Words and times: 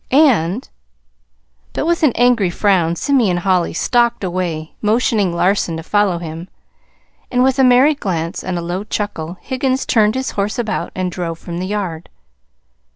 And" 0.09 0.67
But 1.73 1.85
with 1.85 2.01
an 2.01 2.11
angry 2.15 2.49
frown 2.49 2.95
Simeon 2.95 3.37
Holly 3.37 3.73
stalked 3.75 4.23
away, 4.23 4.73
motioning 4.81 5.31
Larson 5.31 5.77
to 5.77 5.83
follow 5.83 6.17
him; 6.17 6.49
and 7.29 7.43
with 7.43 7.59
a 7.59 7.63
merry 7.63 7.93
glance 7.93 8.43
and 8.43 8.57
a 8.57 8.63
low 8.63 8.83
chuckle 8.83 9.37
Higgins 9.41 9.85
turned 9.85 10.15
his 10.15 10.31
horse 10.31 10.57
about 10.57 10.91
and 10.95 11.11
drove 11.11 11.37
from 11.37 11.59
the 11.59 11.67
yard. 11.67 12.09